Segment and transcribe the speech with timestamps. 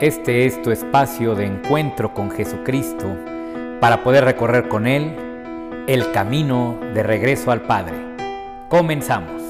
[0.00, 3.14] Este es tu espacio de encuentro con Jesucristo
[3.82, 5.14] para poder recorrer con Él
[5.88, 7.98] el camino de regreso al Padre.
[8.70, 9.42] Comenzamos.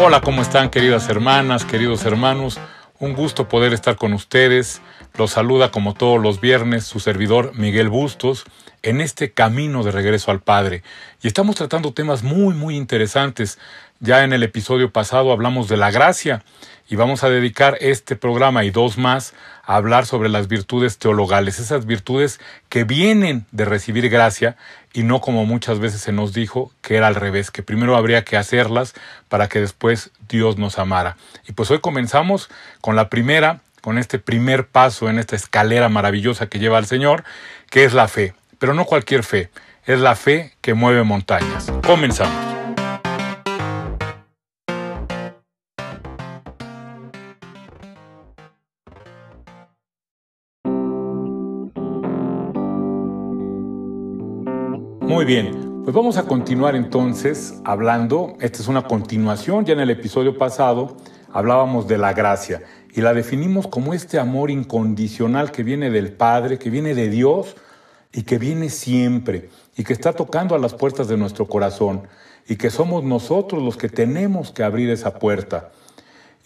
[0.00, 2.60] Hola, ¿cómo están queridas hermanas, queridos hermanos?
[3.00, 4.80] Un gusto poder estar con ustedes.
[5.18, 8.44] Los saluda como todos los viernes su servidor Miguel Bustos
[8.82, 10.82] en este camino de regreso al Padre.
[11.22, 13.58] Y estamos tratando temas muy, muy interesantes.
[13.98, 16.44] Ya en el episodio pasado hablamos de la gracia
[16.86, 19.32] y vamos a dedicar este programa y dos más
[19.64, 24.56] a hablar sobre las virtudes teologales, esas virtudes que vienen de recibir gracia
[24.92, 28.22] y no como muchas veces se nos dijo que era al revés, que primero habría
[28.22, 28.92] que hacerlas
[29.30, 31.16] para que después Dios nos amara.
[31.48, 32.50] Y pues hoy comenzamos
[32.82, 37.22] con la primera, con este primer paso en esta escalera maravillosa que lleva al Señor,
[37.70, 38.34] que es la fe.
[38.58, 39.48] Pero no cualquier fe,
[39.84, 41.70] es la fe que mueve montañas.
[41.86, 42.34] Comenzamos.
[55.00, 59.90] Muy bien, pues vamos a continuar entonces hablando, esta es una continuación, ya en el
[59.90, 60.96] episodio pasado
[61.32, 62.62] hablábamos de la gracia
[62.96, 67.54] y la definimos como este amor incondicional que viene del Padre, que viene de Dios,
[68.16, 72.08] y que viene siempre y que está tocando a las puertas de nuestro corazón
[72.48, 75.70] y que somos nosotros los que tenemos que abrir esa puerta.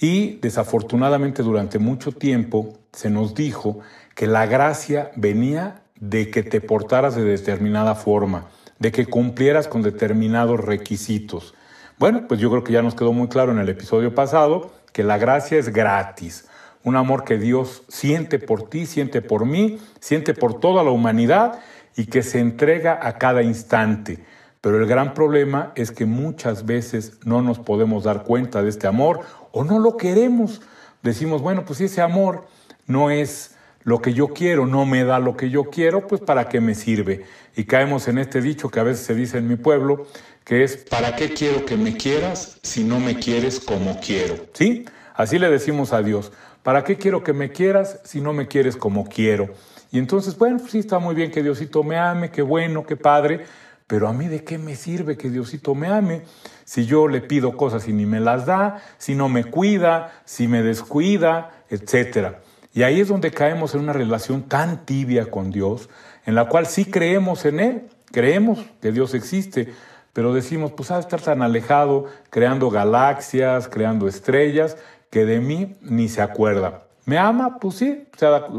[0.00, 3.78] Y desafortunadamente durante mucho tiempo se nos dijo
[4.16, 8.48] que la gracia venía de que te portaras de determinada forma,
[8.80, 11.54] de que cumplieras con determinados requisitos.
[11.98, 15.02] Bueno, pues yo creo que ya nos quedó muy claro en el episodio pasado que
[15.05, 16.46] la gracia es gratis
[16.83, 21.60] un amor que Dios siente por ti, siente por mí, siente por toda la humanidad
[21.96, 24.24] y que se entrega a cada instante.
[24.61, 28.86] Pero el gran problema es que muchas veces no nos podemos dar cuenta de este
[28.86, 29.20] amor
[29.52, 30.62] o no lo queremos.
[31.02, 32.46] Decimos, bueno, pues si ese amor
[32.86, 36.48] no es lo que yo quiero, no me da lo que yo quiero, pues ¿para
[36.48, 37.24] qué me sirve?
[37.57, 40.07] Y caemos en este dicho que a veces se dice en mi pueblo,
[40.50, 44.34] que es, ¿para qué quiero que me quieras si no me quieres como quiero?
[44.52, 44.84] ¿Sí?
[45.14, 46.33] Así le decimos a Dios.
[46.64, 49.55] ¿Para qué quiero que me quieras si no me quieres como quiero?
[49.92, 52.96] Y entonces, bueno, pues sí está muy bien que Diosito me ame, qué bueno, qué
[52.96, 53.46] padre,
[53.86, 56.22] pero a mí de qué me sirve que Diosito me ame
[56.64, 60.48] si yo le pido cosas y ni me las da, si no me cuida, si
[60.48, 62.40] me descuida, etcétera.
[62.74, 65.89] Y ahí es donde caemos en una relación tan tibia con Dios,
[66.27, 69.72] en la cual sí creemos en Él, creemos que Dios existe,
[70.12, 74.76] pero decimos, pues ha de estar tan alejado, creando galaxias, creando estrellas,
[75.10, 76.82] que de mí ni se acuerda.
[77.04, 77.58] ¿Me ama?
[77.58, 78.06] Pues sí,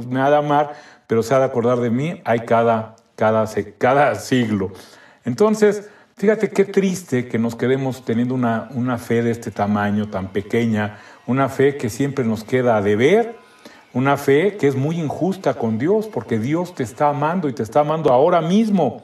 [0.09, 0.73] me ha de amar,
[1.07, 3.45] pero se ha de acordar de mí, hay cada, cada,
[3.77, 4.71] cada siglo.
[5.23, 10.29] Entonces, fíjate qué triste que nos quedemos teniendo una, una fe de este tamaño, tan
[10.29, 13.35] pequeña, una fe que siempre nos queda a deber,
[13.93, 17.63] una fe que es muy injusta con Dios, porque Dios te está amando y te
[17.63, 19.03] está amando ahora mismo.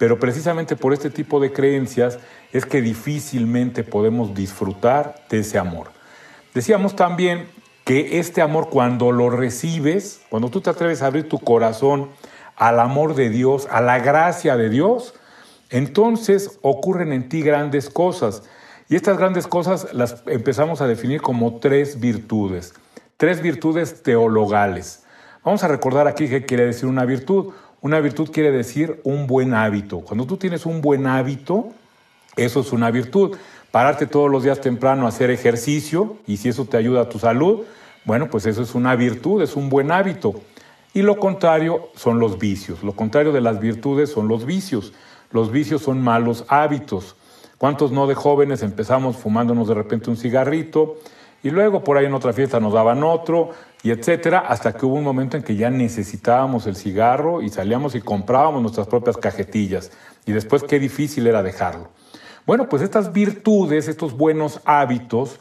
[0.00, 2.18] Pero precisamente por este tipo de creencias
[2.52, 5.88] es que difícilmente podemos disfrutar de ese amor.
[6.54, 7.48] Decíamos también
[7.84, 12.08] que este amor cuando lo recibes, cuando tú te atreves a abrir tu corazón
[12.56, 15.12] al amor de Dios, a la gracia de Dios,
[15.68, 18.44] entonces ocurren en ti grandes cosas.
[18.88, 22.72] Y estas grandes cosas las empezamos a definir como tres virtudes,
[23.18, 25.04] tres virtudes teologales.
[25.44, 27.52] Vamos a recordar aquí qué quiere decir una virtud.
[27.82, 30.00] Una virtud quiere decir un buen hábito.
[30.00, 31.68] Cuando tú tienes un buen hábito,
[32.36, 33.36] eso es una virtud
[33.70, 37.18] pararte todos los días temprano a hacer ejercicio y si eso te ayuda a tu
[37.18, 37.62] salud,
[38.04, 40.34] bueno, pues eso es una virtud, es un buen hábito.
[40.92, 42.82] Y lo contrario son los vicios.
[42.82, 44.92] Lo contrario de las virtudes son los vicios.
[45.30, 47.16] Los vicios son malos hábitos.
[47.58, 50.96] ¿Cuántos no de jóvenes empezamos fumándonos de repente un cigarrito
[51.42, 53.50] y luego por ahí en otra fiesta nos daban otro
[53.82, 57.94] y etcétera, hasta que hubo un momento en que ya necesitábamos el cigarro y salíamos
[57.94, 59.90] y comprábamos nuestras propias cajetillas
[60.26, 61.88] y después qué difícil era dejarlo.
[62.46, 65.40] Bueno, pues estas virtudes, estos buenos hábitos,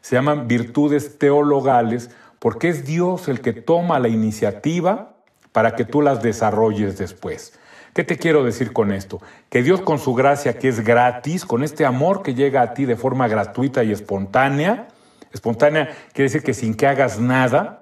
[0.00, 5.14] se llaman virtudes teologales porque es Dios el que toma la iniciativa
[5.52, 7.54] para que tú las desarrolles después.
[7.92, 9.20] ¿Qué te quiero decir con esto?
[9.48, 12.84] Que Dios con su gracia que es gratis, con este amor que llega a ti
[12.84, 14.88] de forma gratuita y espontánea,
[15.32, 17.79] espontánea quiere decir que sin que hagas nada,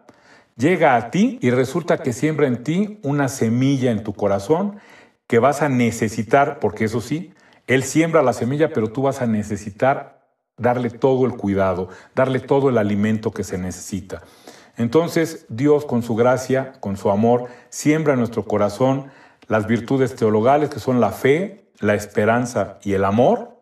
[0.59, 4.79] llega a ti y resulta que siembra en ti una semilla en tu corazón
[5.27, 7.33] que vas a necesitar, porque eso sí,
[7.67, 10.27] él siembra la semilla, pero tú vas a necesitar
[10.57, 14.23] darle todo el cuidado, darle todo el alimento que se necesita.
[14.77, 19.11] Entonces Dios con su gracia, con su amor, siembra en nuestro corazón
[19.47, 23.57] las virtudes teologales que son la fe, la esperanza y el amor,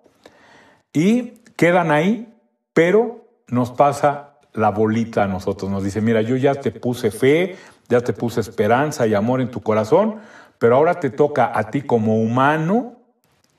[0.92, 2.32] y quedan ahí,
[2.72, 5.70] pero nos pasa la bolita a nosotros.
[5.70, 7.56] Nos dice, mira, yo ya te puse fe,
[7.88, 10.16] ya te puse esperanza y amor en tu corazón,
[10.58, 12.96] pero ahora te toca a ti como humano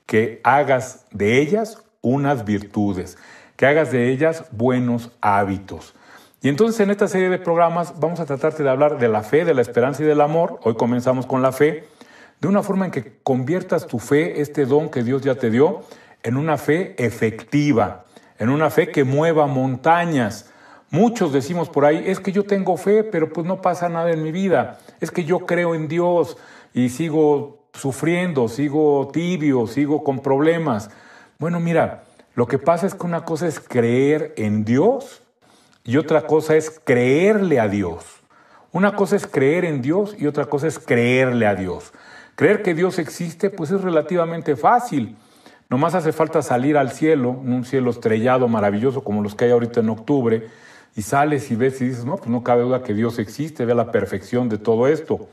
[0.06, 3.18] que hagas de ellas unas virtudes,
[3.56, 5.94] que hagas de ellas buenos hábitos.
[6.40, 9.44] Y entonces en esta serie de programas vamos a tratarte de hablar de la fe,
[9.44, 10.60] de la esperanza y del amor.
[10.62, 11.84] Hoy comenzamos con la fe,
[12.40, 15.82] de una forma en que conviertas tu fe, este don que Dios ya te dio,
[16.22, 18.04] en una fe efectiva,
[18.38, 20.50] en una fe que mueva montañas.
[20.90, 24.22] Muchos decimos por ahí, es que yo tengo fe, pero pues no pasa nada en
[24.22, 24.78] mi vida.
[25.00, 26.38] Es que yo creo en Dios
[26.72, 30.90] y sigo sufriendo, sigo tibio, sigo con problemas.
[31.38, 32.04] Bueno, mira,
[32.34, 35.22] lo que pasa es que una cosa es creer en Dios
[35.84, 38.04] y otra cosa es creerle a Dios.
[38.72, 41.92] Una cosa es creer en Dios y otra cosa es creerle a Dios.
[42.34, 45.16] Creer que Dios existe, pues es relativamente fácil.
[45.70, 49.80] Nomás hace falta salir al cielo, un cielo estrellado, maravilloso, como los que hay ahorita
[49.80, 50.48] en octubre,
[50.98, 53.74] y sales y ves y dices, no, pues no cabe duda que Dios existe, ve
[53.74, 55.28] la perfección de todo esto.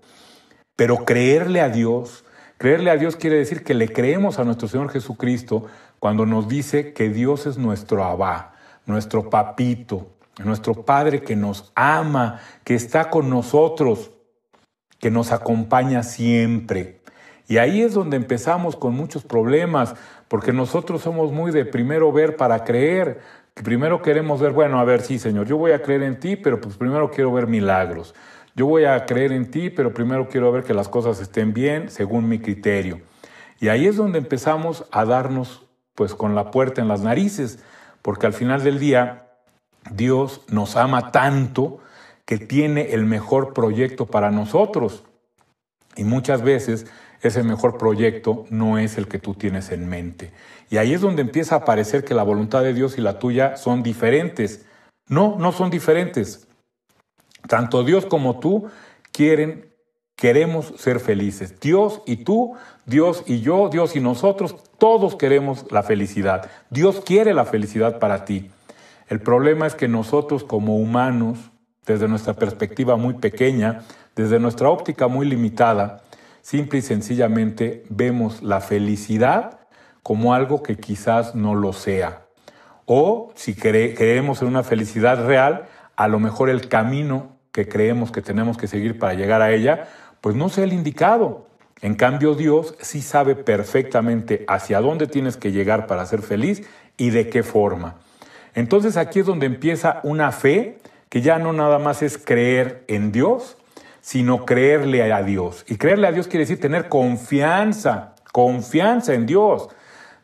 [0.76, 2.26] Pero creerle a Dios
[2.58, 5.66] Creerle a Dios quiere decir que le creemos a nuestro Señor Jesucristo
[6.00, 8.54] cuando nos dice que Dios es nuestro Abba,
[8.86, 10.08] nuestro papito,
[10.42, 14.12] nuestro Padre que nos ama, que está con nosotros,
[15.00, 17.02] que nos acompaña siempre.
[17.48, 19.94] Y ahí es donde empezamos con muchos problemas,
[20.30, 23.20] porque nosotros somos muy de primero ver para creer.
[23.64, 26.60] Primero queremos ver, bueno, a ver, sí, Señor, yo voy a creer en ti, pero
[26.60, 28.14] pues primero quiero ver milagros.
[28.54, 31.90] Yo voy a creer en ti, pero primero quiero ver que las cosas estén bien
[31.90, 33.02] según mi criterio.
[33.60, 37.60] Y ahí es donde empezamos a darnos pues con la puerta en las narices,
[38.02, 39.30] porque al final del día
[39.90, 41.80] Dios nos ama tanto
[42.26, 45.04] que tiene el mejor proyecto para nosotros.
[45.96, 46.88] Y muchas veces
[47.28, 50.32] ese mejor proyecto no es el que tú tienes en mente.
[50.70, 53.58] Y ahí es donde empieza a parecer que la voluntad de Dios y la tuya
[53.58, 54.66] son diferentes.
[55.08, 56.48] No, no son diferentes.
[57.48, 58.70] Tanto Dios como tú
[59.12, 59.72] quieren,
[60.16, 61.60] queremos ser felices.
[61.60, 62.56] Dios y tú,
[62.86, 66.50] Dios y yo, Dios y nosotros, todos queremos la felicidad.
[66.70, 68.50] Dios quiere la felicidad para ti.
[69.08, 71.38] El problema es que nosotros como humanos,
[71.86, 73.84] desde nuestra perspectiva muy pequeña,
[74.16, 76.02] desde nuestra óptica muy limitada,
[76.46, 79.62] simple y sencillamente vemos la felicidad
[80.04, 82.28] como algo que quizás no lo sea.
[82.86, 85.66] O si creemos en una felicidad real,
[85.96, 89.88] a lo mejor el camino que creemos que tenemos que seguir para llegar a ella,
[90.22, 91.48] pues no sea el indicado.
[91.82, 96.62] En cambio, Dios sí sabe perfectamente hacia dónde tienes que llegar para ser feliz
[96.96, 97.96] y de qué forma.
[98.54, 100.78] Entonces aquí es donde empieza una fe
[101.10, 103.58] que ya no nada más es creer en Dios,
[104.06, 105.66] sino creerle a Dios.
[105.68, 109.68] Y creerle a Dios quiere decir tener confianza, confianza en Dios.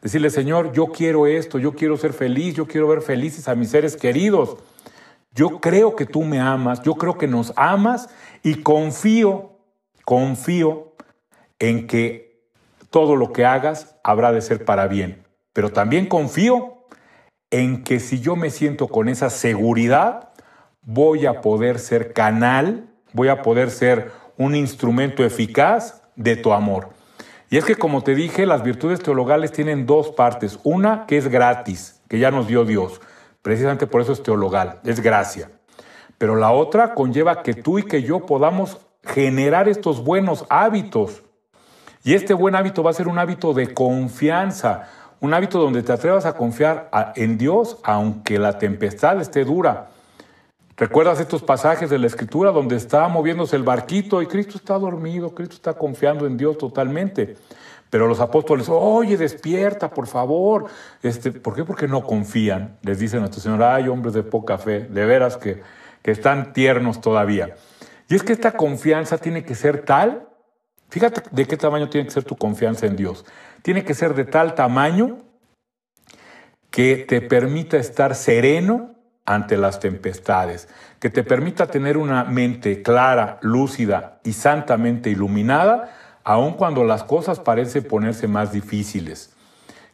[0.03, 3.71] Decirle, Señor, yo quiero esto, yo quiero ser feliz, yo quiero ver felices a mis
[3.71, 4.57] seres queridos.
[5.33, 8.09] Yo creo que tú me amas, yo creo que nos amas
[8.43, 9.57] y confío,
[10.05, 10.93] confío
[11.57, 12.39] en que
[12.91, 15.23] todo lo que hagas habrá de ser para bien.
[15.53, 16.85] Pero también confío
[17.49, 20.29] en que si yo me siento con esa seguridad,
[20.83, 26.89] voy a poder ser canal, voy a poder ser un instrumento eficaz de tu amor.
[27.49, 30.57] Y es que como te dije, las virtudes teologales tienen dos partes.
[30.63, 33.01] Una que es gratis, que ya nos dio Dios.
[33.41, 35.49] Precisamente por eso es teologal, es gracia.
[36.17, 41.23] Pero la otra conlleva que tú y que yo podamos generar estos buenos hábitos.
[42.03, 44.87] Y este buen hábito va a ser un hábito de confianza,
[45.19, 49.89] un hábito donde te atrevas a confiar en Dios aunque la tempestad esté dura.
[50.81, 55.35] ¿Recuerdas estos pasajes de la Escritura donde está moviéndose el barquito y Cristo está dormido,
[55.35, 57.37] Cristo está confiando en Dios totalmente?
[57.91, 60.65] Pero los apóstoles, oye, despierta, por favor.
[61.03, 61.65] Este, ¿Por qué?
[61.65, 62.79] Porque no confían.
[62.81, 65.61] Les dice nuestro Señor, ay, hombres de poca fe, de veras que,
[66.01, 67.55] que están tiernos todavía.
[68.09, 70.29] Y es que esta confianza tiene que ser tal,
[70.89, 73.23] fíjate de qué tamaño tiene que ser tu confianza en Dios.
[73.61, 75.19] Tiene que ser de tal tamaño
[76.71, 80.67] que te permita estar sereno ante las tempestades,
[80.99, 87.39] que te permita tener una mente clara, lúcida y santamente iluminada aun cuando las cosas
[87.39, 89.33] parecen ponerse más difíciles,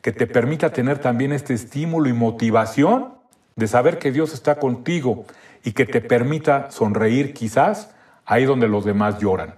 [0.02, 3.14] que te permita tener también este estímulo y motivación
[3.56, 5.26] de saber que Dios está contigo
[5.64, 7.92] y que te permita sonreír quizás
[8.26, 9.56] ahí donde los demás lloran.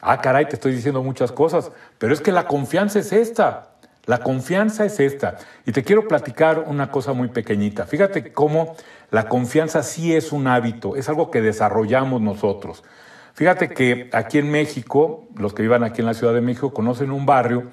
[0.00, 3.70] Ah, caray, te estoy diciendo muchas cosas, pero es que la confianza es esta.
[4.06, 5.36] La confianza es esta.
[5.66, 7.86] Y te quiero platicar una cosa muy pequeñita.
[7.86, 8.76] Fíjate cómo
[9.10, 12.84] la confianza sí es un hábito, es algo que desarrollamos nosotros.
[13.34, 17.10] Fíjate que aquí en México, los que vivan aquí en la Ciudad de México conocen
[17.10, 17.64] un barrio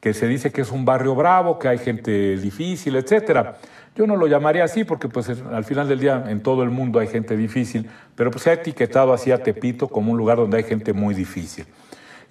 [0.00, 3.56] que se dice que es un barrio bravo, que hay gente difícil, etcétera.
[3.96, 7.00] Yo no lo llamaría así porque pues al final del día en todo el mundo
[7.00, 10.58] hay gente difícil, pero pues se ha etiquetado así a Tepito como un lugar donde
[10.58, 11.66] hay gente muy difícil.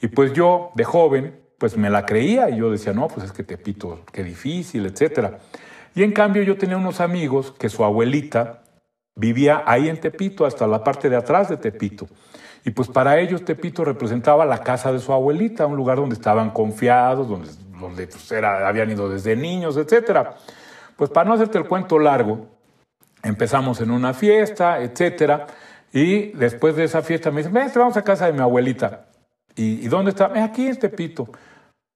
[0.01, 3.31] Y pues yo de joven pues me la creía y yo decía, no, pues es
[3.31, 5.39] que Tepito, qué difícil, etcétera.
[5.95, 8.61] Y en cambio yo tenía unos amigos que su abuelita
[9.15, 12.07] vivía ahí en Tepito, hasta la parte de atrás de Tepito.
[12.63, 16.51] Y pues para ellos Tepito representaba la casa de su abuelita, un lugar donde estaban
[16.51, 17.49] confiados, donde,
[17.79, 20.35] donde pues era, habían ido desde niños, etcétera.
[20.95, 22.47] Pues para no hacerte el cuento largo,
[23.23, 25.47] empezamos en una fiesta, etcétera,
[25.91, 29.06] y después de esa fiesta me dicen, ven, vamos a casa de mi abuelita.
[29.57, 30.31] ¿Y, dónde está?
[30.43, 31.27] Aquí en Tepito.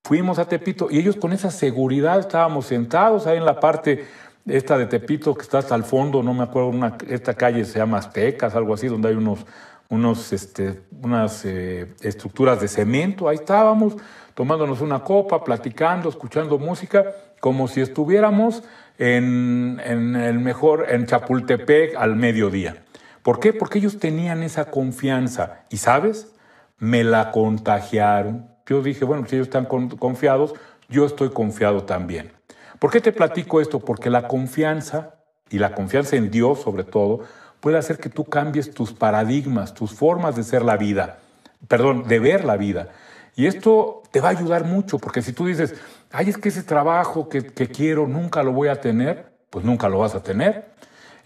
[0.04, 4.08] Fuimos a Tepito y ellos con esa seguridad estábamos sentados ahí en la parte
[4.48, 7.78] esta de Tepito que está hasta el fondo, no me acuerdo, una, esta calle se
[7.78, 9.46] llama Aztecas, algo así, donde hay unos,
[9.90, 13.30] unos, este, unas eh, estructuras de cemento.
[13.30, 13.96] Ahí estábamos
[14.34, 17.06] tomándonos una copa, platicando, escuchando música,
[17.40, 18.64] como si estuviéramos
[18.98, 22.84] en, en el mejor, en Chapultepec al mediodía.
[23.22, 23.54] ¿Por qué?
[23.54, 25.60] Porque ellos tenían esa confianza.
[25.70, 26.34] ¿Y sabes?
[26.82, 30.54] Me la contagiaron yo dije, bueno, si ellos están confiados,
[30.88, 32.32] yo estoy confiado también.
[32.80, 33.82] ¿Por qué te platico esto?
[33.82, 35.16] Porque la confianza,
[35.50, 37.20] y la confianza en Dios sobre todo,
[37.60, 41.20] puede hacer que tú cambies tus paradigmas, tus formas de ser la vida,
[41.68, 42.88] perdón, de ver la vida.
[43.36, 45.76] Y esto te va a ayudar mucho, porque si tú dices,
[46.10, 49.90] ay, es que ese trabajo que, que quiero nunca lo voy a tener, pues nunca
[49.90, 50.72] lo vas a tener.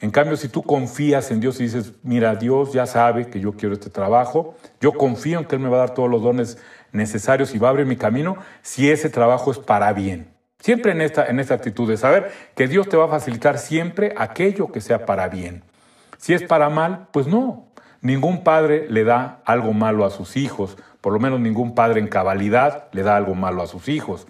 [0.02, 3.54] En cambio, si tú confías en Dios y dices, mira, Dios ya sabe que yo
[3.54, 6.58] quiero este trabajo, yo confío en que Él me va a dar todos los dones
[6.92, 10.30] necesarios y va a abrir mi camino si ese trabajo es para bien.
[10.60, 14.14] Siempre en esta, en esta actitud de saber que Dios te va a facilitar siempre
[14.18, 15.64] aquello que sea para bien.
[16.18, 17.68] Si es para mal, pues no.
[18.02, 22.08] Ningún padre le da algo malo a sus hijos, por lo menos ningún padre en
[22.08, 24.28] cabalidad le da algo malo a sus hijos.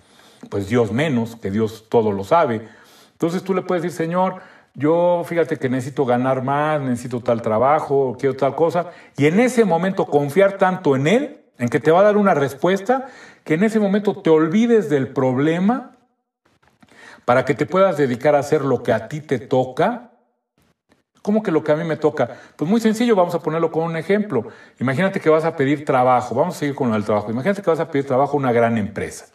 [0.50, 2.68] Pues Dios menos, que Dios todo lo sabe.
[3.14, 4.42] Entonces tú le puedes decir, Señor,
[4.76, 9.64] yo fíjate que necesito ganar más, necesito tal trabajo, quiero tal cosa, y en ese
[9.64, 13.08] momento confiar tanto en Él en que te va a dar una respuesta,
[13.46, 15.96] que en ese momento te olvides del problema
[17.24, 20.12] para que te puedas dedicar a hacer lo que a ti te toca.
[21.22, 22.38] ¿Cómo que lo que a mí me toca?
[22.56, 24.48] Pues muy sencillo, vamos a ponerlo con un ejemplo.
[24.80, 27.32] Imagínate que vas a pedir trabajo, vamos a seguir con el trabajo.
[27.32, 29.35] Imagínate que vas a pedir trabajo a una gran empresa.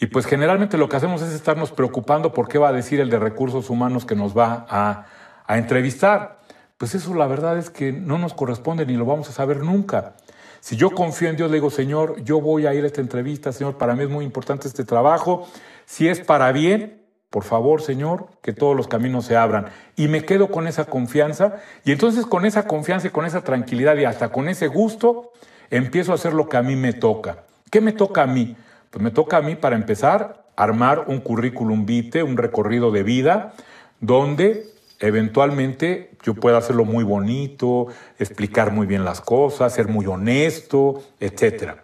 [0.00, 3.10] Y pues generalmente lo que hacemos es estarnos preocupando por qué va a decir el
[3.10, 5.06] de recursos humanos que nos va a,
[5.46, 6.38] a entrevistar.
[6.76, 10.14] Pues eso la verdad es que no nos corresponde ni lo vamos a saber nunca.
[10.60, 13.52] Si yo confío en Dios, le digo, Señor, yo voy a ir a esta entrevista,
[13.52, 15.48] Señor, para mí es muy importante este trabajo.
[15.86, 19.66] Si es para bien, por favor, Señor, que todos los caminos se abran.
[19.96, 21.56] Y me quedo con esa confianza.
[21.84, 25.32] Y entonces con esa confianza y con esa tranquilidad y hasta con ese gusto,
[25.70, 27.44] empiezo a hacer lo que a mí me toca.
[27.70, 28.56] ¿Qué me toca a mí?
[28.90, 33.54] Pues me toca a mí, para empezar, armar un currículum vitae, un recorrido de vida,
[34.00, 34.66] donde
[34.98, 37.86] eventualmente yo puedo hacerlo muy bonito,
[38.18, 41.74] explicar muy bien las cosas, ser muy honesto, etc.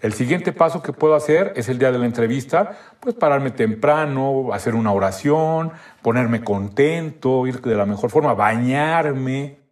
[0.00, 4.52] El siguiente paso que puedo hacer es el día de la entrevista, pues pararme temprano,
[4.52, 5.72] hacer una oración,
[6.02, 9.65] ponerme contento, ir de la mejor forma, bañarme,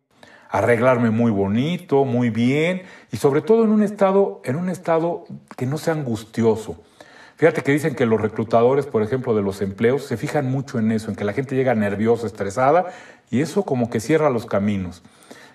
[0.55, 5.25] arreglarme muy bonito, muy bien y sobre todo en un estado en un estado
[5.57, 6.81] que no sea angustioso.
[7.35, 10.93] Fíjate que dicen que los reclutadores, por ejemplo, de los empleos, se fijan mucho en
[10.93, 12.87] eso, en que la gente llega nerviosa, estresada,
[13.33, 15.03] y eso como que cierra los caminos.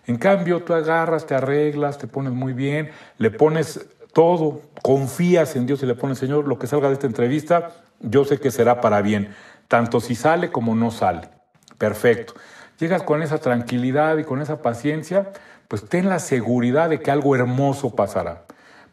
[0.05, 5.65] En cambio, tú agarras, te arreglas, te pones muy bien, le pones todo, confías en
[5.65, 8.81] Dios y le pones, Señor, lo que salga de esta entrevista, yo sé que será
[8.81, 9.33] para bien,
[9.69, 11.29] tanto si sale como no sale.
[11.77, 12.33] Perfecto.
[12.79, 15.31] Llegas con esa tranquilidad y con esa paciencia,
[15.67, 18.43] pues ten la seguridad de que algo hermoso pasará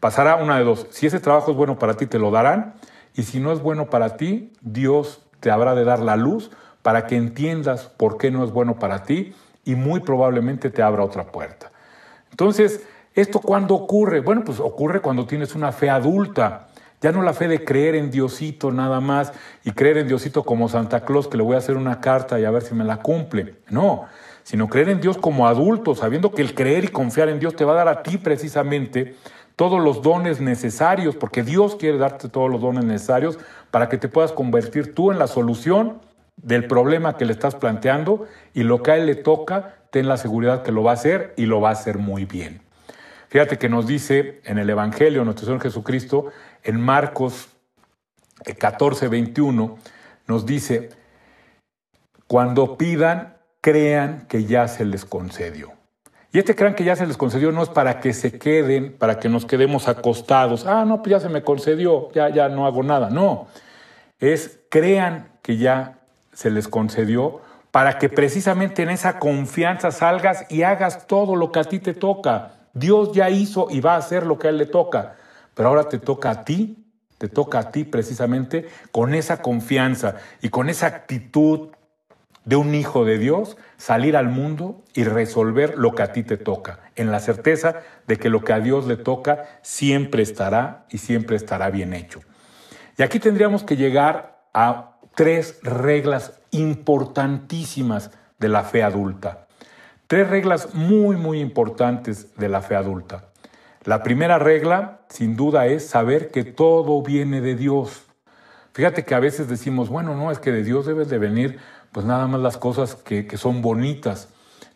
[0.01, 0.87] pasará una de dos.
[0.91, 2.75] Si ese trabajo es bueno para ti, te lo darán.
[3.15, 6.51] Y si no es bueno para ti, Dios te habrá de dar la luz
[6.83, 11.03] para que entiendas por qué no es bueno para ti y muy probablemente te abra
[11.03, 11.73] otra puerta.
[12.31, 14.21] Entonces, ¿esto cuándo ocurre?
[14.21, 16.69] Bueno, pues ocurre cuando tienes una fe adulta.
[17.03, 19.33] Ya no la fe de creer en Diosito nada más
[19.65, 22.45] y creer en Diosito como Santa Claus, que le voy a hacer una carta y
[22.45, 23.57] a ver si me la cumple.
[23.69, 24.07] No,
[24.43, 27.65] sino creer en Dios como adulto, sabiendo que el creer y confiar en Dios te
[27.65, 29.17] va a dar a ti precisamente
[29.57, 33.39] todos los dones necesarios, porque Dios quiere darte todos los dones necesarios
[33.71, 36.01] para que te puedas convertir tú en la solución
[36.37, 40.17] del problema que le estás planteando y lo que a él le toca, ten la
[40.17, 42.66] seguridad que lo va a hacer y lo va a hacer muy bien.
[43.37, 46.33] Fíjate que nos dice en el Evangelio nuestro Señor Jesucristo,
[46.65, 47.49] en Marcos
[48.59, 49.77] 14, 21,
[50.27, 50.89] nos dice,
[52.27, 55.75] cuando pidan, crean que ya se les concedió.
[56.33, 59.19] Y este crean que ya se les concedió no es para que se queden, para
[59.19, 60.65] que nos quedemos acostados.
[60.65, 63.11] Ah, no, pues ya se me concedió, ya, ya no hago nada.
[63.11, 63.49] No,
[64.19, 65.99] es crean que ya
[66.33, 71.61] se les concedió para que precisamente en esa confianza salgas y hagas todo lo que
[71.61, 72.56] a ti te toca.
[72.77, 75.17] Dios ya hizo y va a hacer lo que a Él le toca,
[75.55, 76.85] pero ahora te toca a ti,
[77.17, 81.71] te toca a ti precisamente con esa confianza y con esa actitud
[82.45, 86.37] de un hijo de Dios, salir al mundo y resolver lo que a ti te
[86.37, 90.99] toca, en la certeza de que lo que a Dios le toca siempre estará y
[90.99, 92.21] siempre estará bien hecho.
[92.99, 99.46] Y aquí tendríamos que llegar a tres reglas importantísimas de la fe adulta.
[100.07, 103.25] Tres reglas muy, muy importantes de la fe adulta.
[103.83, 108.05] La primera regla, sin duda, es saber que todo viene de Dios.
[108.73, 111.59] Fíjate que a veces decimos, bueno, no, es que de Dios deben de venir
[111.91, 114.29] pues nada más las cosas que, son bonitas,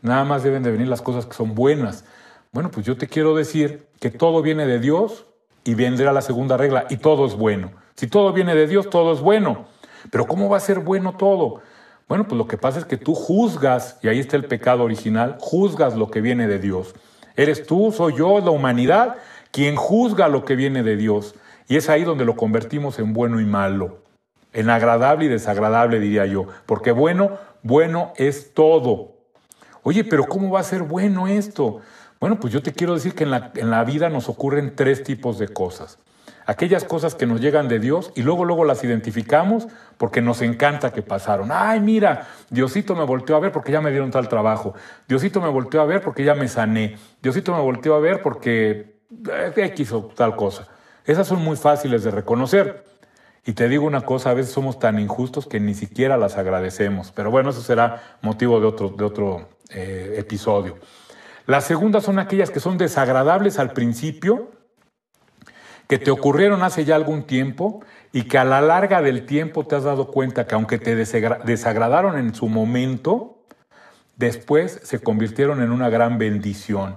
[0.02, 2.04] nada más deben de venir las cosas que son buenas.
[2.50, 5.26] Bueno, pues yo te quiero decir que todo viene de Dios
[5.62, 7.70] y vendrá la segunda regla, y todo es bueno.
[7.94, 9.66] Si todo viene de Dios, todo es bueno.
[10.10, 11.60] Pero ¿cómo va a ser bueno todo?
[12.10, 15.36] Bueno, pues lo que pasa es que tú juzgas, y ahí está el pecado original,
[15.38, 16.92] juzgas lo que viene de Dios.
[17.36, 19.14] Eres tú, soy yo, la humanidad,
[19.52, 21.36] quien juzga lo que viene de Dios.
[21.68, 23.98] Y es ahí donde lo convertimos en bueno y malo,
[24.52, 26.48] en agradable y desagradable, diría yo.
[26.66, 29.12] Porque bueno, bueno es todo.
[29.84, 31.78] Oye, pero ¿cómo va a ser bueno esto?
[32.18, 35.04] Bueno, pues yo te quiero decir que en la, en la vida nos ocurren tres
[35.04, 35.96] tipos de cosas
[36.50, 40.92] aquellas cosas que nos llegan de Dios y luego luego las identificamos porque nos encanta
[40.92, 41.50] que pasaron.
[41.52, 44.74] Ay, mira, Diosito me volteó a ver porque ya me dieron tal trabajo.
[45.06, 46.96] Diosito me volteó a ver porque ya me sané.
[47.22, 48.96] Diosito me volteó a ver porque
[49.30, 50.66] eh, X o tal cosa.
[51.04, 52.84] Esas son muy fáciles de reconocer.
[53.46, 57.12] Y te digo una cosa, a veces somos tan injustos que ni siquiera las agradecemos.
[57.12, 60.78] Pero bueno, eso será motivo de otro, de otro eh, episodio.
[61.46, 64.50] Las segundas son aquellas que son desagradables al principio,
[65.90, 67.82] que te ocurrieron hace ya algún tiempo
[68.12, 72.16] y que a la larga del tiempo te has dado cuenta que aunque te desagradaron
[72.16, 73.40] en su momento,
[74.14, 76.94] después se convirtieron en una gran bendición.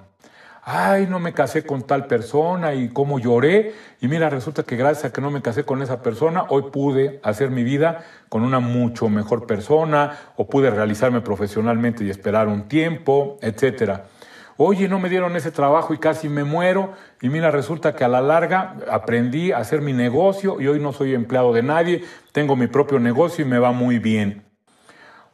[0.61, 3.73] Ay, no me casé con tal persona y cómo lloré.
[3.99, 7.19] Y mira, resulta que gracias a que no me casé con esa persona, hoy pude
[7.23, 12.67] hacer mi vida con una mucho mejor persona o pude realizarme profesionalmente y esperar un
[12.67, 14.05] tiempo, etcétera
[14.57, 18.07] oye, no me dieron ese trabajo y casi me muero, y mira, resulta que a
[18.07, 22.55] la larga aprendí a hacer mi negocio y hoy no soy empleado de nadie, tengo
[22.55, 24.43] mi propio negocio y me va muy bien.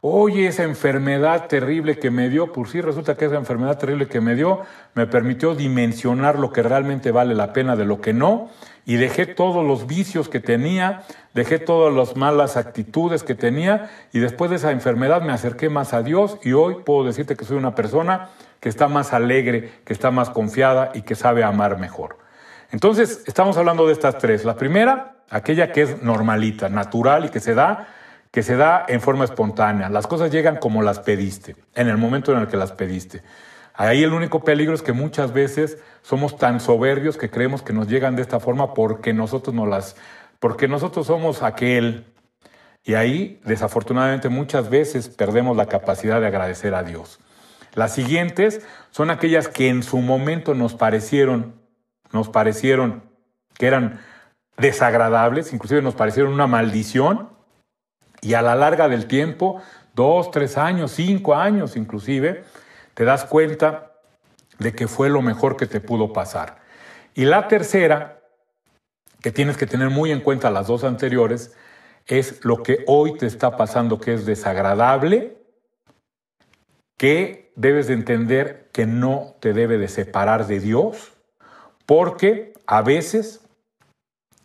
[0.02, 4.22] Oye, esa enfermedad terrible que me dio, pues sí, resulta que esa enfermedad terrible que
[4.22, 4.60] me dio
[4.94, 8.48] me permitió dimensionar lo que realmente vale la pena de lo que no,
[8.86, 11.02] y dejé todos los vicios que tenía,
[11.34, 15.94] dejé todas las malas actitudes que tenía, y después de esa enfermedad me acerqué más
[15.94, 19.92] a Dios, y hoy puedo decirte que soy una persona que está más alegre, que
[19.92, 22.18] está más confiada y que sabe amar mejor.
[22.72, 24.44] Entonces, estamos hablando de estas tres.
[24.44, 27.88] La primera, aquella que es normalita, natural y que se da,
[28.30, 29.88] que se da en forma espontánea.
[29.88, 33.22] Las cosas llegan como las pediste, en el momento en el que las pediste.
[33.74, 37.88] Ahí el único peligro es que muchas veces somos tan soberbios que creemos que nos
[37.88, 39.96] llegan de esta forma porque nosotros no las
[40.38, 42.06] porque nosotros somos aquel
[42.82, 47.20] y ahí desafortunadamente muchas veces perdemos la capacidad de agradecer a Dios.
[47.74, 51.54] Las siguientes son aquellas que en su momento nos parecieron,
[52.12, 53.02] nos parecieron
[53.54, 54.00] que eran
[54.56, 57.28] desagradables, inclusive nos parecieron una maldición,
[58.22, 59.62] y a la larga del tiempo,
[59.94, 62.44] dos, tres años, cinco años inclusive,
[63.00, 63.92] te das cuenta
[64.58, 66.58] de que fue lo mejor que te pudo pasar.
[67.14, 68.20] Y la tercera,
[69.22, 71.56] que tienes que tener muy en cuenta las dos anteriores,
[72.06, 75.38] es lo que hoy te está pasando que es desagradable,
[76.98, 81.14] que debes de entender que no te debe de separar de Dios,
[81.86, 83.40] porque a veces,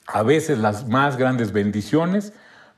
[0.08, 2.32] a veces las más grandes bendiciones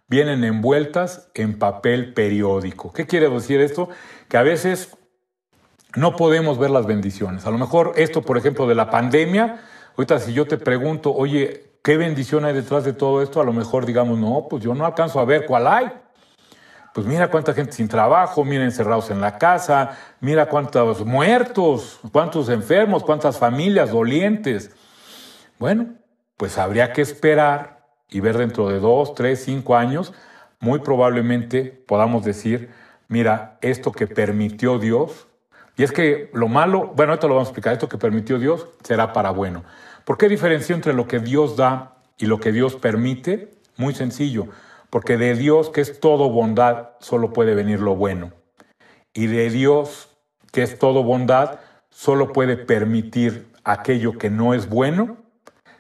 [0.08, 2.92] vienen envueltas en papel periódico.
[2.94, 3.90] ¿Qué quiere decir esto?
[4.28, 4.97] Que a veces
[5.98, 7.46] no podemos ver las bendiciones.
[7.46, 9.62] A lo mejor esto, por ejemplo, de la pandemia,
[9.98, 13.42] ahorita si yo te pregunto, oye, ¿qué bendición hay detrás de todo esto?
[13.42, 15.92] A lo mejor digamos, no, pues yo no alcanzo a ver cuál hay
[16.98, 22.50] pues mira cuánta gente sin trabajo, mira encerrados en la casa, mira cuántos muertos, cuántos
[22.50, 24.72] enfermos, cuántas familias dolientes.
[25.60, 25.94] Bueno,
[26.38, 30.12] pues habría que esperar y ver dentro de dos, tres, cinco años,
[30.60, 32.72] muy probablemente podamos decir,
[33.08, 35.27] mira, esto que permitió Dios,
[35.78, 38.68] y es que lo malo, bueno, esto lo vamos a explicar, esto que permitió Dios
[38.84, 39.64] será para bueno.
[40.04, 43.52] ¿Por qué diferencia entre lo que Dios da y lo que Dios permite?
[43.78, 44.48] Muy sencillo
[44.90, 48.32] porque de Dios, que es todo bondad, solo puede venir lo bueno.
[49.14, 50.10] Y de Dios,
[50.52, 51.60] que es todo bondad,
[51.90, 55.18] solo puede permitir aquello que no es bueno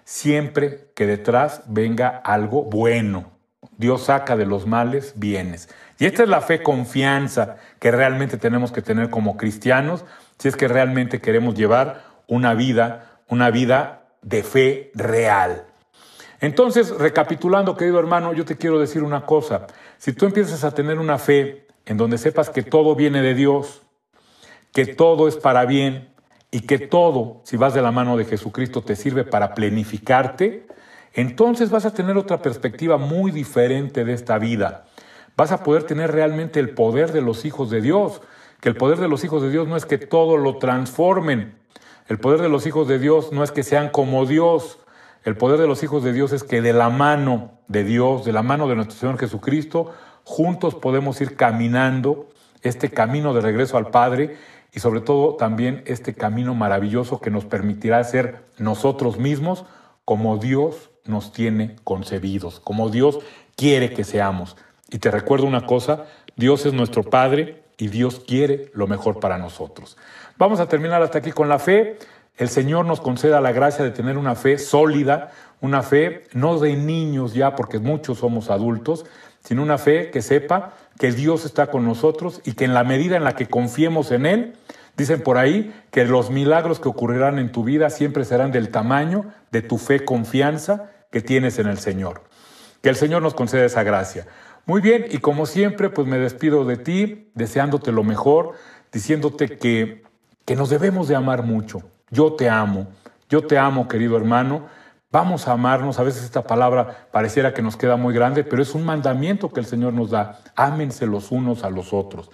[0.04, 3.32] siempre que detrás venga algo bueno.
[3.78, 5.70] Dios saca de los males bienes.
[6.00, 10.06] Y esta es la fe confianza que realmente tenemos que tener como cristianos
[10.38, 15.66] si es que realmente queremos llevar una vida, una vida de fe real.
[16.40, 19.66] Entonces, recapitulando, querido hermano, yo te quiero decir una cosa.
[19.98, 23.82] Si tú empiezas a tener una fe en donde sepas que todo viene de Dios,
[24.72, 26.10] que todo es para bien
[26.52, 30.68] y que todo, si vas de la mano de Jesucristo, te sirve para plenificarte,
[31.14, 34.86] entonces vas a tener otra perspectiva muy diferente de esta vida.
[35.38, 38.22] Vas a poder tener realmente el poder de los hijos de Dios,
[38.60, 41.56] que el poder de los hijos de Dios no es que todo lo transformen,
[42.08, 44.80] el poder de los hijos de Dios no es que sean como Dios,
[45.24, 48.32] el poder de los hijos de Dios es que de la mano de Dios, de
[48.32, 52.30] la mano de nuestro Señor Jesucristo, juntos podemos ir caminando
[52.62, 54.38] este camino de regreso al Padre
[54.74, 59.66] y sobre todo también este camino maravilloso que nos permitirá ser nosotros mismos
[60.06, 63.20] como Dios nos tiene concebidos, como Dios
[63.56, 64.56] quiere que seamos.
[64.90, 69.38] Y te recuerdo una cosa, Dios es nuestro Padre y Dios quiere lo mejor para
[69.38, 69.98] nosotros.
[70.38, 71.98] Vamos a terminar hasta aquí con la fe.
[72.38, 76.76] El Señor nos conceda la gracia de tener una fe sólida, una fe no de
[76.76, 79.06] niños ya, porque muchos somos adultos,
[79.44, 83.18] sino una fe que sepa que Dios está con nosotros y que en la medida
[83.18, 84.54] en la que confiemos en Él,
[84.96, 89.26] dicen por ahí que los milagros que ocurrirán en tu vida siempre serán del tamaño
[89.52, 92.24] de tu fe, confianza que tienes en el Señor.
[92.82, 94.28] Que el Señor nos conceda esa gracia.
[94.68, 98.52] Muy bien, y como siempre, pues me despido de ti, deseándote lo mejor,
[98.92, 100.04] diciéndote que,
[100.44, 101.84] que nos debemos de amar mucho.
[102.10, 102.88] Yo te amo,
[103.30, 104.68] yo te amo, querido hermano.
[105.10, 106.00] Vamos a amarnos.
[106.00, 109.62] A veces esta palabra pareciera que nos queda muy grande, pero es un mandamiento que
[109.62, 110.42] el Señor nos da.
[110.58, 112.30] Ámense los unos a los otros.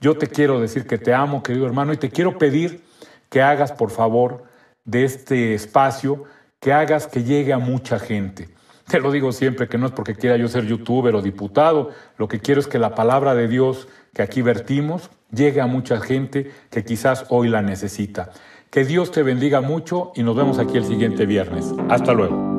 [0.00, 2.82] Yo te quiero decir que te amo, querido hermano, y te quiero pedir
[3.28, 4.42] que hagas, por favor,
[4.84, 6.24] de este espacio,
[6.58, 8.48] que hagas que llegue a mucha gente.
[8.90, 12.26] Te lo digo siempre que no es porque quiera yo ser youtuber o diputado, lo
[12.26, 16.50] que quiero es que la palabra de Dios que aquí vertimos llegue a mucha gente
[16.70, 18.30] que quizás hoy la necesita.
[18.70, 21.72] Que Dios te bendiga mucho y nos vemos aquí el siguiente viernes.
[21.88, 22.49] Hasta luego.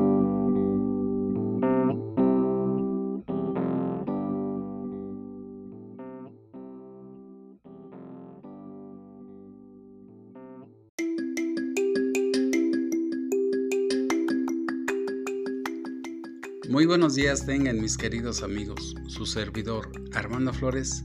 [16.71, 18.95] Muy buenos días tengan mis queridos amigos.
[19.05, 21.03] Su servidor Armando Flores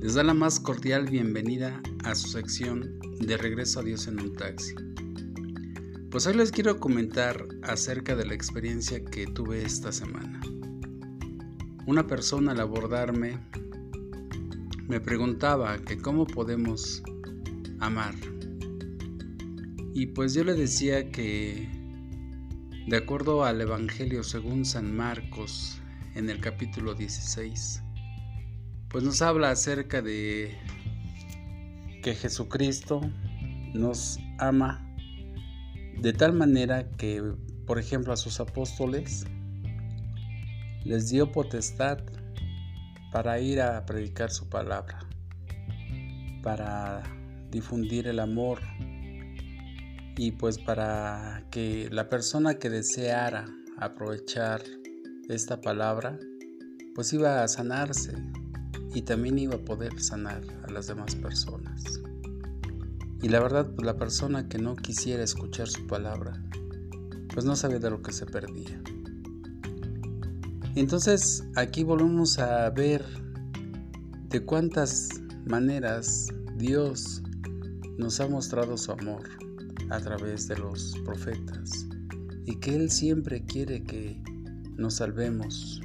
[0.00, 4.32] les da la más cordial bienvenida a su sección de Regreso a Dios en un
[4.32, 4.74] taxi.
[6.10, 10.40] Pues hoy les quiero comentar acerca de la experiencia que tuve esta semana.
[11.86, 13.38] Una persona al abordarme
[14.88, 17.02] me preguntaba que cómo podemos
[17.80, 18.14] amar.
[19.92, 21.81] Y pues yo le decía que
[22.86, 25.80] de acuerdo al Evangelio según San Marcos,
[26.14, 27.82] en el capítulo 16,
[28.88, 30.58] pues nos habla acerca de
[32.02, 33.00] que Jesucristo
[33.72, 34.84] nos ama
[35.98, 37.22] de tal manera que,
[37.66, 39.24] por ejemplo, a sus apóstoles
[40.84, 41.98] les dio potestad
[43.12, 44.98] para ir a predicar su palabra,
[46.42, 47.02] para
[47.50, 48.58] difundir el amor
[50.24, 53.44] y pues para que la persona que deseara
[53.76, 54.62] aprovechar
[55.28, 56.16] esta palabra,
[56.94, 58.14] pues iba a sanarse
[58.94, 61.82] y también iba a poder sanar a las demás personas.
[63.20, 66.40] Y la verdad, pues la persona que no quisiera escuchar su palabra,
[67.34, 68.80] pues no sabía de lo que se perdía.
[70.76, 73.04] Entonces aquí volvemos a ver
[74.28, 75.08] de cuántas
[75.46, 77.24] maneras Dios
[77.98, 79.28] nos ha mostrado su amor
[79.90, 81.86] a través de los profetas
[82.44, 84.20] y que Él siempre quiere que
[84.76, 85.80] nos salvemos.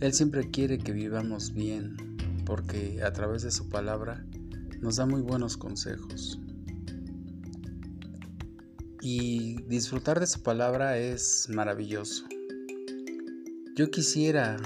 [0.00, 1.96] Él siempre quiere que vivamos bien
[2.44, 4.24] porque a través de su palabra
[4.80, 6.38] nos da muy buenos consejos.
[9.00, 12.26] Y disfrutar de su palabra es maravilloso.
[13.76, 14.56] Yo quisiera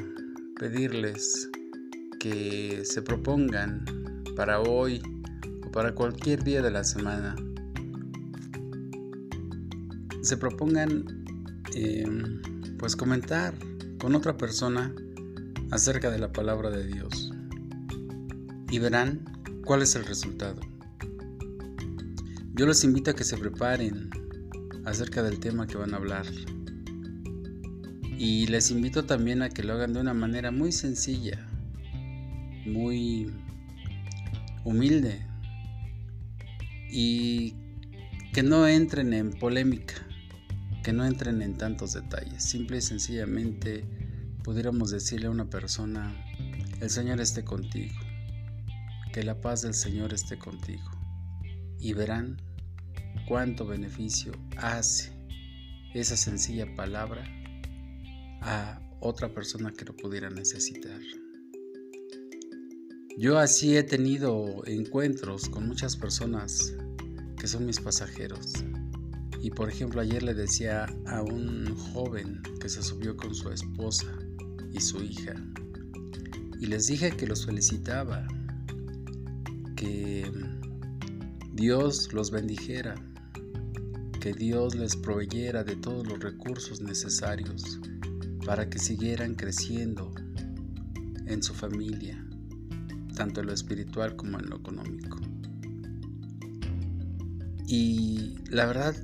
[0.59, 1.49] pedirles
[2.21, 3.85] que se propongan
[4.37, 5.03] para hoy
[5.67, 7.35] o para cualquier día de la semana
[10.23, 11.25] se propongan
[11.75, 12.41] em,
[12.79, 13.55] pues comentar
[13.99, 14.95] con otra persona
[15.71, 17.33] acerca de la palabra de Dios
[18.71, 19.25] y verán
[19.65, 20.61] cuál es el resultado.
[22.55, 24.11] Yo les invito a que se preparen
[24.85, 26.27] acerca del tema que van a hablar
[28.19, 31.49] y les invito también a que lo hagan de una manera muy sencilla,
[32.67, 33.33] muy
[34.65, 35.27] humilde,
[36.91, 37.55] y
[38.33, 39.95] que no entren en polémica,
[40.83, 42.43] que no entren en tantos detalles.
[42.43, 43.85] Simple y sencillamente
[44.43, 46.15] pudiéramos decirle a una persona,
[46.81, 47.95] el Señor esté contigo,
[49.13, 50.91] que la paz del Señor esté contigo.
[51.79, 52.41] Y verán
[53.27, 55.13] cuánto beneficio hace
[55.95, 57.25] esa sencilla palabra
[58.43, 61.01] a otra persona que lo pudiera necesitar.
[63.19, 66.73] Yo así he tenido encuentros con muchas personas
[67.39, 68.65] que son mis pasajeros.
[69.41, 74.13] Y por ejemplo ayer le decía a un joven que se subió con su esposa
[74.73, 75.35] y su hija
[76.61, 78.29] y les dije que los felicitaba,
[79.77, 80.31] que
[81.55, 82.97] Dios los bendijera,
[84.21, 87.81] que Dios les proveyera de todos los recursos necesarios
[88.45, 90.13] para que siguieran creciendo
[91.25, 92.23] en su familia,
[93.17, 95.19] tanto en lo espiritual como en lo económico.
[97.67, 98.95] Y la verdad,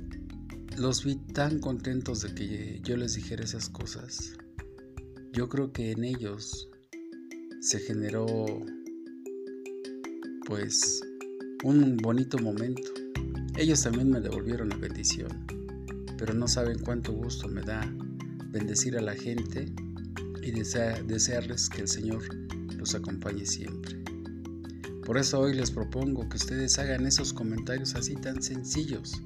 [0.77, 4.33] los vi tan contentos de que yo les dijera esas cosas.
[5.33, 6.69] Yo creo que en ellos
[7.61, 8.45] se generó
[10.45, 11.01] pues
[11.63, 12.91] un bonito momento.
[13.57, 15.47] Ellos también me devolvieron la bendición,
[16.17, 17.81] pero no saben cuánto gusto me da
[18.51, 19.73] bendecir a la gente
[20.43, 22.23] y desearles que el Señor
[22.77, 24.03] los acompañe siempre.
[25.03, 29.23] Por eso hoy les propongo que ustedes hagan esos comentarios así tan sencillos.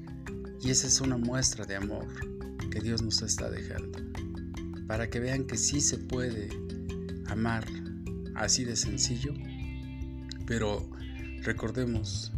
[0.62, 2.06] Y esa es una muestra de amor
[2.70, 3.98] que Dios nos está dejando.
[4.86, 6.50] Para que vean que sí se puede
[7.26, 7.66] amar
[8.36, 9.34] así de sencillo.
[10.46, 10.88] Pero
[11.42, 12.32] recordemos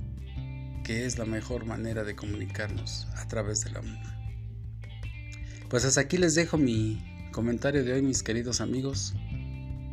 [0.84, 4.02] que es la mejor manera de comunicarnos a través del amor.
[5.68, 9.14] Pues hasta aquí les dejo mi comentario de hoy, mis queridos amigos,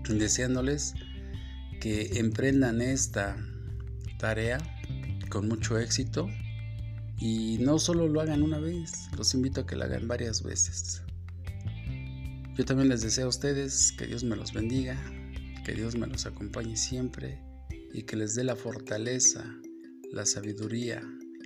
[0.08, 0.94] deseándoles
[1.82, 3.36] que emprendan esta
[4.20, 4.58] tarea
[5.30, 6.30] con mucho éxito
[7.22, 11.04] y no solo lo hagan una vez, los invito a que lo hagan varias veces.
[12.58, 15.00] Yo también les deseo a ustedes que Dios me los bendiga,
[15.64, 17.40] que Dios me los acompañe siempre
[17.94, 19.46] y que les dé la fortaleza,
[20.12, 21.02] la sabiduría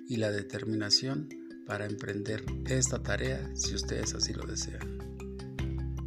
[0.08, 1.28] y la determinación
[1.68, 4.98] para emprender esta tarea si ustedes así lo desean.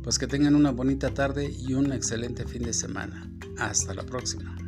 [0.03, 3.31] Pues que tengan una bonita tarde y un excelente fin de semana.
[3.59, 4.68] Hasta la próxima.